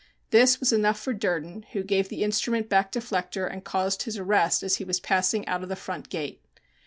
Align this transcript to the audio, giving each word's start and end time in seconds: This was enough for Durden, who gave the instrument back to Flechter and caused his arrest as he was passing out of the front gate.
This 0.31 0.59
was 0.59 0.73
enough 0.73 0.99
for 0.99 1.13
Durden, 1.13 1.63
who 1.73 1.83
gave 1.83 2.09
the 2.09 2.23
instrument 2.23 2.69
back 2.69 2.91
to 2.93 2.99
Flechter 2.99 3.45
and 3.45 3.63
caused 3.63 4.01
his 4.01 4.17
arrest 4.17 4.63
as 4.63 4.77
he 4.77 4.83
was 4.83 4.99
passing 4.99 5.47
out 5.47 5.61
of 5.61 5.69
the 5.69 5.75
front 5.75 6.09
gate. 6.09 6.41